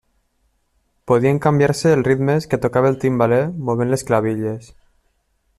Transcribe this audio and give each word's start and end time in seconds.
Podien 1.11 1.41
canviar-se 1.43 1.93
els 1.97 2.07
ritmes 2.09 2.49
que 2.55 2.61
tocava 2.65 2.91
el 2.95 2.99
timbaler 3.07 3.41
movent 3.71 3.95
les 3.97 4.09
clavilles. 4.11 4.77